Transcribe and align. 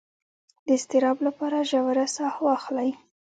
د 0.65 0.67
اضطراب 0.77 1.17
لپاره 1.27 1.57
ژوره 1.69 2.05
ساه 2.15 2.35
واخلئ 2.45 2.89